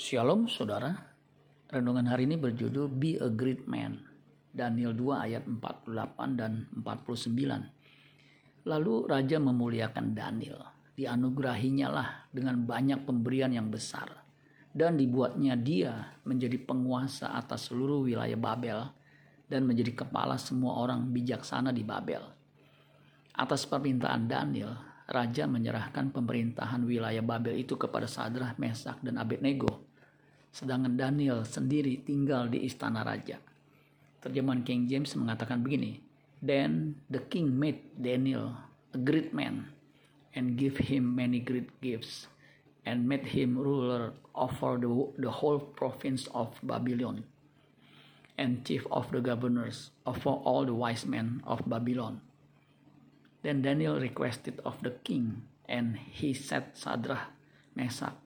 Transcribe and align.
Shalom 0.00 0.48
saudara. 0.48 0.96
Renungan 1.68 2.08
hari 2.08 2.24
ini 2.24 2.40
berjudul 2.40 2.88
Be 2.88 3.20
a 3.20 3.28
Great 3.28 3.68
Man. 3.68 4.00
Daniel 4.48 4.96
2 4.96 5.28
ayat 5.28 5.44
48 5.44 6.40
dan 6.40 6.64
49. 6.72 8.64
Lalu 8.64 8.94
raja 9.04 9.36
memuliakan 9.36 10.16
Daniel. 10.16 10.56
Dianugerahinya 10.96 11.92
lah 11.92 12.08
dengan 12.32 12.64
banyak 12.64 13.04
pemberian 13.04 13.52
yang 13.52 13.68
besar. 13.68 14.08
Dan 14.72 14.96
dibuatnya 14.96 15.52
dia 15.60 16.16
menjadi 16.24 16.56
penguasa 16.56 17.36
atas 17.36 17.68
seluruh 17.68 18.00
wilayah 18.00 18.40
Babel 18.40 18.88
dan 19.52 19.68
menjadi 19.68 20.08
kepala 20.08 20.40
semua 20.40 20.80
orang 20.80 21.12
bijaksana 21.12 21.76
di 21.76 21.84
Babel. 21.84 22.24
Atas 23.36 23.68
permintaan 23.68 24.24
Daniel, 24.24 24.80
raja 25.12 25.44
menyerahkan 25.44 26.08
pemerintahan 26.08 26.88
wilayah 26.88 27.20
Babel 27.20 27.60
itu 27.60 27.76
kepada 27.76 28.08
Sadrah, 28.08 28.56
Mesak, 28.56 29.04
dan 29.04 29.20
Abednego 29.20 29.89
sedangkan 30.50 30.98
Daniel 30.98 31.46
sendiri 31.46 32.02
tinggal 32.02 32.50
di 32.50 32.66
istana 32.66 33.06
raja. 33.06 33.38
Terjemahan 34.20 34.66
King 34.66 34.84
James 34.90 35.14
mengatakan 35.16 35.64
begini, 35.64 36.02
Then 36.44 37.00
the 37.08 37.20
king 37.20 37.56
made 37.56 37.80
Daniel 37.96 38.56
a 38.92 38.98
great 39.00 39.32
man 39.32 39.72
and 40.34 40.56
give 40.56 40.76
him 40.76 41.16
many 41.16 41.40
great 41.40 41.68
gifts 41.80 42.28
and 42.84 43.04
made 43.04 43.36
him 43.36 43.56
ruler 43.60 44.12
over 44.34 44.80
the, 44.80 44.88
the 45.20 45.30
whole 45.30 45.60
province 45.60 46.28
of 46.32 46.56
Babylon 46.64 47.24
and 48.40 48.64
chief 48.64 48.88
of 48.88 49.12
the 49.12 49.20
governors 49.20 49.92
over 50.08 50.32
all 50.32 50.64
the 50.64 50.72
wise 50.72 51.04
men 51.04 51.44
of 51.44 51.60
Babylon. 51.68 52.24
Then 53.44 53.60
Daniel 53.60 54.00
requested 54.00 54.60
of 54.64 54.80
the 54.80 54.96
king 55.04 55.44
and 55.68 55.96
he 55.96 56.32
set 56.32 56.76
Sadrach, 56.76 57.32
Meshach, 57.76 58.16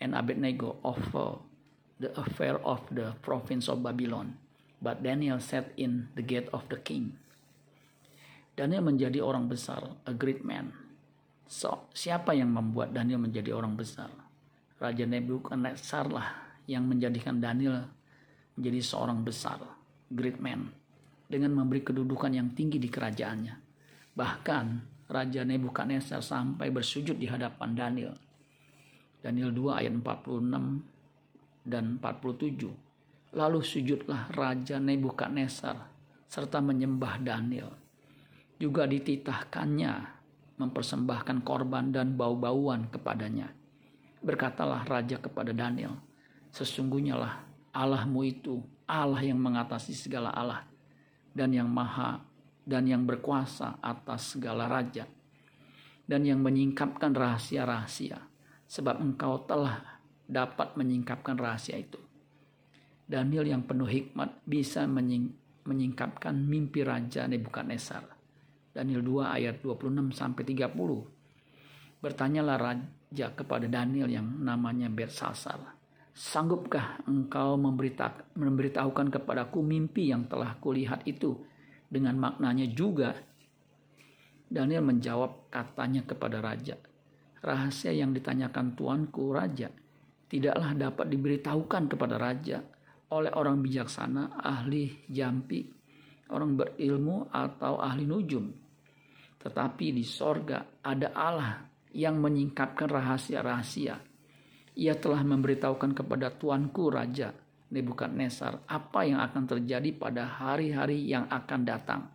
and 0.00 0.14
Abednego 0.14 0.78
over 0.82 1.42
the 1.98 2.14
affair 2.14 2.58
of 2.62 2.82
the 2.94 3.14
province 3.20 3.66
of 3.66 3.82
Babylon, 3.82 4.38
but 4.78 5.02
Daniel 5.02 5.42
sat 5.42 5.74
in 5.74 6.06
the 6.14 6.22
gate 6.22 6.46
of 6.54 6.66
the 6.70 6.78
king. 6.78 7.14
Daniel 8.58 8.82
menjadi 8.82 9.22
orang 9.22 9.46
besar, 9.46 9.94
a 10.06 10.14
great 10.14 10.42
man. 10.42 10.74
So, 11.46 11.86
siapa 11.94 12.34
yang 12.34 12.50
membuat 12.50 12.90
Daniel 12.90 13.22
menjadi 13.22 13.54
orang 13.54 13.78
besar? 13.78 14.10
Raja 14.78 15.06
Nebukadnezar 15.06 16.06
lah 16.10 16.28
yang 16.70 16.86
menjadikan 16.86 17.42
Daniel 17.42 17.86
menjadi 18.54 18.78
seorang 18.82 19.22
besar, 19.26 19.58
great 20.10 20.38
man, 20.38 20.70
dengan 21.26 21.54
memberi 21.54 21.82
kedudukan 21.82 22.30
yang 22.34 22.54
tinggi 22.54 22.78
di 22.78 22.86
kerajaannya. 22.86 23.54
Bahkan 24.14 24.66
Raja 25.10 25.42
Nebukadnezar 25.46 26.22
sampai 26.22 26.70
bersujud 26.70 27.18
di 27.18 27.26
hadapan 27.26 27.70
Daniel. 27.74 28.14
Daniel 29.18 29.50
2 29.50 29.82
ayat 29.82 29.92
46 29.94 30.97
dan 31.68 32.00
47. 32.00 33.36
Lalu 33.36 33.60
sujudlah 33.60 34.32
Raja 34.32 34.80
Nebukadnezar 34.80 35.76
serta 36.24 36.64
menyembah 36.64 37.20
Daniel. 37.20 37.76
Juga 38.56 38.88
dititahkannya 38.88 39.92
mempersembahkan 40.58 41.46
korban 41.46 41.94
dan 41.94 42.18
bau-bauan 42.18 42.90
kepadanya. 42.90 43.52
Berkatalah 44.18 44.82
raja 44.82 45.22
kepada 45.22 45.54
Daniel, 45.54 45.94
sesungguhnya 46.50 47.14
lah 47.14 47.34
Allahmu 47.70 48.26
itu 48.26 48.58
Allah 48.88 49.22
yang 49.22 49.38
mengatasi 49.38 49.94
segala 49.94 50.34
Allah 50.34 50.66
dan 51.36 51.54
yang 51.54 51.70
maha 51.70 52.24
dan 52.66 52.88
yang 52.88 53.06
berkuasa 53.06 53.78
atas 53.78 54.34
segala 54.34 54.66
raja 54.66 55.06
dan 56.08 56.24
yang 56.24 56.40
menyingkapkan 56.42 57.14
rahasia-rahasia 57.14 58.18
sebab 58.64 58.98
engkau 58.98 59.44
telah 59.44 59.97
dapat 60.28 60.76
menyingkapkan 60.76 61.40
rahasia 61.40 61.80
itu. 61.80 61.96
Daniel 63.08 63.48
yang 63.48 63.64
penuh 63.64 63.88
hikmat 63.88 64.44
bisa 64.44 64.84
menying, 64.84 65.32
menyingkapkan 65.64 66.36
mimpi 66.36 66.84
Raja 66.84 67.24
Nebukadnezar. 67.24 68.04
Daniel 68.76 69.00
2 69.00 69.32
ayat 69.32 69.64
26 69.64 70.12
sampai 70.12 70.44
30. 70.44 72.04
Bertanyalah 72.04 72.56
raja 72.60 73.26
kepada 73.32 73.64
Daniel 73.66 74.12
yang 74.12 74.28
namanya 74.44 74.92
Bersasar. 74.92 75.80
Sanggupkah 76.12 77.00
engkau 77.08 77.56
memberitahukan 77.56 79.08
kepadaku 79.08 79.64
mimpi 79.64 80.12
yang 80.12 80.28
telah 80.28 80.60
kulihat 80.60 81.08
itu 81.08 81.40
dengan 81.88 82.20
maknanya 82.20 82.68
juga? 82.68 83.16
Daniel 84.52 84.84
menjawab 84.84 85.48
katanya 85.48 86.04
kepada 86.04 86.44
raja. 86.44 86.76
Rahasia 87.40 87.94
yang 87.94 88.12
ditanyakan 88.12 88.76
tuanku 88.76 89.32
raja 89.32 89.72
tidaklah 90.28 90.76
dapat 90.76 91.06
diberitahukan 91.08 91.82
kepada 91.88 92.20
raja 92.20 92.60
oleh 93.08 93.32
orang 93.32 93.64
bijaksana, 93.64 94.36
ahli 94.36 95.08
jampi, 95.08 95.64
orang 96.28 96.60
berilmu 96.60 97.32
atau 97.32 97.80
ahli 97.80 98.04
nujum. 98.04 98.52
Tetapi 99.40 99.86
di 99.96 100.04
sorga 100.04 100.84
ada 100.84 101.16
Allah 101.16 101.64
yang 101.96 102.20
menyingkapkan 102.20 102.88
rahasia-rahasia. 102.92 103.96
Ia 104.78 104.94
telah 105.00 105.24
memberitahukan 105.24 105.90
kepada 105.96 106.30
tuanku 106.30 106.92
Raja 106.92 107.34
Nebukadnezar 107.68 108.64
apa 108.64 109.04
yang 109.04 109.20
akan 109.20 109.44
terjadi 109.44 109.92
pada 109.92 110.24
hari-hari 110.24 111.04
yang 111.04 111.28
akan 111.28 111.60
datang. 111.68 112.08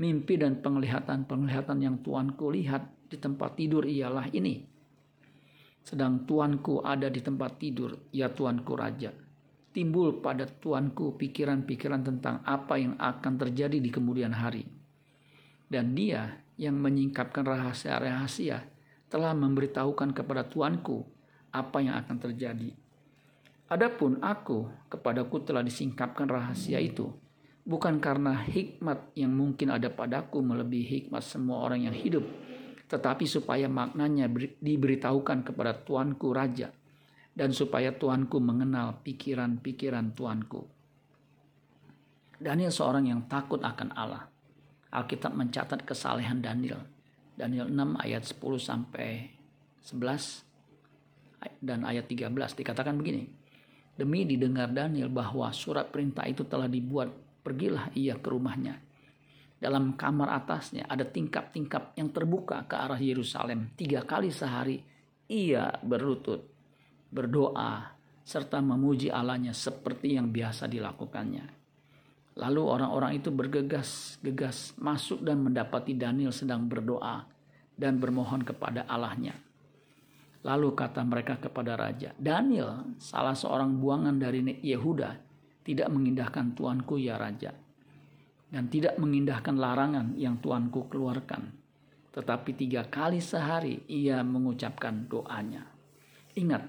Mimpi 0.00 0.40
dan 0.40 0.58
penglihatan-penglihatan 0.58 1.78
yang 1.78 2.02
tuanku 2.02 2.50
lihat 2.50 3.06
di 3.06 3.14
tempat 3.20 3.54
tidur 3.54 3.86
ialah 3.86 4.26
ini 4.34 4.79
sedang 5.90 6.22
tuanku 6.22 6.86
ada 6.86 7.10
di 7.10 7.18
tempat 7.18 7.58
tidur, 7.58 7.98
ya 8.14 8.30
tuanku 8.30 8.78
raja. 8.78 9.10
Timbul 9.74 10.22
pada 10.22 10.46
tuanku 10.46 11.18
pikiran-pikiran 11.18 12.06
tentang 12.06 12.46
apa 12.46 12.78
yang 12.78 12.94
akan 12.94 13.34
terjadi 13.34 13.82
di 13.82 13.90
kemudian 13.90 14.30
hari. 14.30 14.62
Dan 15.66 15.98
dia 15.98 16.46
yang 16.54 16.78
menyingkapkan 16.78 17.42
rahasia-rahasia 17.42 18.70
telah 19.10 19.34
memberitahukan 19.34 20.14
kepada 20.14 20.46
tuanku 20.46 21.02
apa 21.50 21.82
yang 21.82 21.98
akan 21.98 22.16
terjadi. 22.22 22.70
Adapun 23.66 24.22
aku, 24.22 24.70
kepadaku 24.86 25.42
telah 25.42 25.66
disingkapkan 25.66 26.30
rahasia 26.30 26.78
itu, 26.78 27.10
bukan 27.66 27.98
karena 27.98 28.38
hikmat 28.38 29.10
yang 29.18 29.34
mungkin 29.34 29.74
ada 29.74 29.90
padaku 29.90 30.38
melebihi 30.38 31.06
hikmat 31.06 31.22
semua 31.22 31.66
orang 31.66 31.86
yang 31.90 31.94
hidup, 31.94 32.26
tetapi 32.90 33.22
supaya 33.22 33.70
maknanya 33.70 34.26
diberitahukan 34.58 35.46
kepada 35.46 35.78
tuanku 35.86 36.34
raja 36.34 36.74
dan 37.30 37.54
supaya 37.54 37.94
tuanku 37.94 38.42
mengenal 38.42 38.98
pikiran-pikiran 39.06 40.10
tuanku. 40.18 40.66
Daniel 42.34 42.74
seorang 42.74 43.06
yang 43.06 43.30
takut 43.30 43.62
akan 43.62 43.94
Allah. 43.94 44.26
Alkitab 44.90 45.38
mencatat 45.38 45.86
kesalehan 45.86 46.42
Daniel. 46.42 46.82
Daniel 47.38 47.70
6 47.70 47.94
ayat 48.02 48.26
10 48.26 48.58
sampai 48.58 49.38
11 49.86 51.62
dan 51.62 51.86
ayat 51.86 52.10
13 52.10 52.26
dikatakan 52.58 52.98
begini. 52.98 53.30
Demi 53.94 54.26
didengar 54.26 54.74
Daniel 54.74 55.14
bahwa 55.14 55.46
surat 55.54 55.94
perintah 55.94 56.26
itu 56.26 56.42
telah 56.42 56.66
dibuat, 56.66 57.12
pergilah 57.46 57.94
ia 57.94 58.18
ke 58.18 58.28
rumahnya 58.34 58.89
dalam 59.60 59.92
kamar 59.92 60.32
atasnya 60.40 60.88
ada 60.88 61.04
tingkap-tingkap 61.04 61.92
yang 62.00 62.08
terbuka 62.08 62.64
ke 62.64 62.74
arah 62.74 62.96
Yerusalem. 62.96 63.76
Tiga 63.76 64.08
kali 64.08 64.32
sehari 64.32 64.80
ia 65.28 65.68
berlutut, 65.84 66.48
berdoa, 67.12 67.92
serta 68.24 68.64
memuji 68.64 69.12
Allahnya 69.12 69.52
seperti 69.52 70.16
yang 70.16 70.32
biasa 70.32 70.64
dilakukannya. 70.64 71.60
Lalu 72.40 72.62
orang-orang 72.64 73.20
itu 73.20 73.28
bergegas-gegas 73.28 74.80
masuk 74.80 75.20
dan 75.20 75.44
mendapati 75.44 75.92
Daniel 75.92 76.32
sedang 76.32 76.64
berdoa 76.64 77.28
dan 77.76 78.00
bermohon 78.00 78.40
kepada 78.40 78.88
Allahnya. 78.88 79.36
Lalu 80.40 80.72
kata 80.72 81.04
mereka 81.04 81.36
kepada 81.36 81.76
raja, 81.76 82.16
Daniel, 82.16 82.96
salah 82.96 83.36
seorang 83.36 83.76
buangan 83.76 84.16
dari 84.16 84.40
Yehuda, 84.40 85.20
tidak 85.60 85.92
mengindahkan 85.92 86.56
tuanku 86.56 86.96
ya 86.96 87.20
raja 87.20 87.52
dan 88.50 88.66
tidak 88.66 88.98
mengindahkan 88.98 89.54
larangan 89.54 90.18
yang 90.18 90.42
tuanku 90.42 90.90
keluarkan. 90.90 91.54
Tetapi 92.10 92.50
tiga 92.58 92.82
kali 92.90 93.22
sehari 93.22 93.86
ia 93.86 94.26
mengucapkan 94.26 95.06
doanya. 95.06 95.62
Ingat 96.34 96.62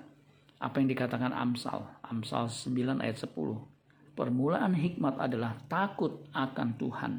apa 0.62 0.76
yang 0.78 0.90
dikatakan 0.94 1.34
Amsal, 1.34 1.82
Amsal 2.06 2.46
9 2.46 3.02
ayat 3.02 3.18
10. 3.18 3.34
Permulaan 4.14 4.78
hikmat 4.78 5.18
adalah 5.18 5.58
takut 5.66 6.22
akan 6.30 6.70
Tuhan 6.78 7.14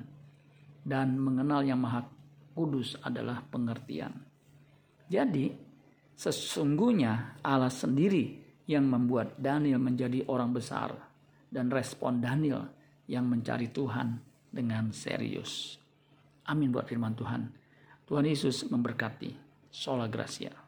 dan 0.86 1.18
mengenal 1.18 1.66
yang 1.66 1.82
maha 1.82 2.06
kudus 2.54 2.94
adalah 3.02 3.42
pengertian. 3.50 4.14
Jadi 5.10 5.50
sesungguhnya 6.14 7.42
Allah 7.42 7.72
sendiri 7.72 8.38
yang 8.70 8.86
membuat 8.86 9.34
Daniel 9.42 9.82
menjadi 9.82 10.22
orang 10.30 10.54
besar 10.54 10.94
dan 11.50 11.66
respon 11.66 12.22
Daniel 12.22 12.70
yang 13.10 13.26
mencari 13.26 13.66
Tuhan 13.74 14.31
dengan 14.52 14.92
serius. 14.92 15.80
Amin 16.46 16.70
buat 16.70 16.86
firman 16.86 17.16
Tuhan. 17.16 17.48
Tuhan 18.06 18.28
Yesus 18.28 18.68
memberkati. 18.68 19.34
Sola 19.72 20.04
Gracia. 20.06 20.61